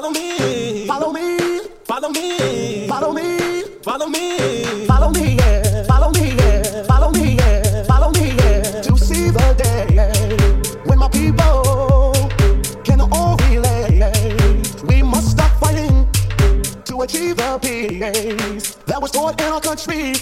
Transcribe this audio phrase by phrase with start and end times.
[0.00, 0.86] Follow me.
[0.86, 1.60] Follow me.
[1.84, 2.86] Follow me.
[2.88, 3.62] Follow me.
[3.82, 4.86] Follow me.
[4.86, 5.84] Follow me, yeah.
[5.84, 6.82] Follow me, yeah.
[6.84, 7.82] Follow me, yeah.
[7.84, 8.80] Follow me, yeah.
[8.80, 12.14] To see the day when my people
[12.82, 14.82] can all relate.
[14.88, 16.08] We must stop fighting
[16.86, 20.14] to achieve the peace that was taught in our country.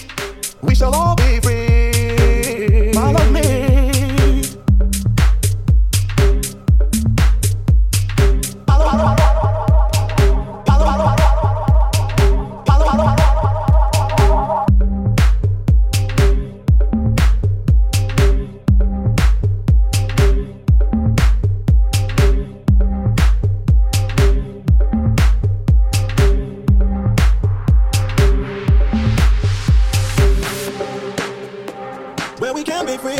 [0.61, 2.91] We shall all be free.
[2.91, 3.48] Follow me.
[32.39, 33.15] Where we can be free.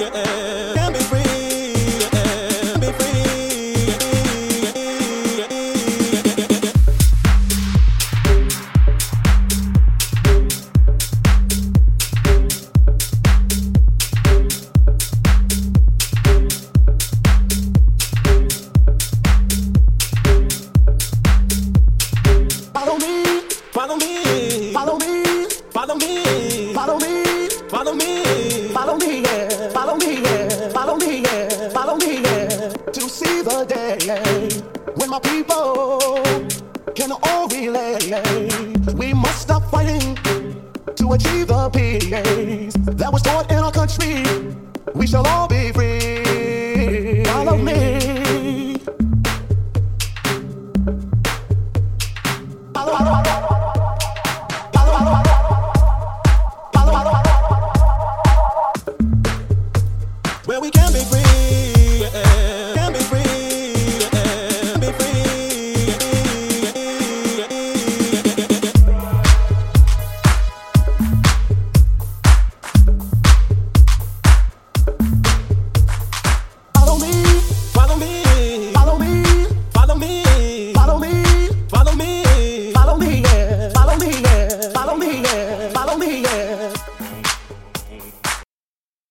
[0.00, 0.55] yeah.
[34.06, 36.22] When my people
[36.94, 40.14] can all relate, we must stop fighting
[40.94, 44.22] to achieve the peace that was taught in our country.
[44.94, 47.24] We shall all be free.
[47.24, 48.76] Follow me.
[52.72, 53.45] Follow, follow, follow.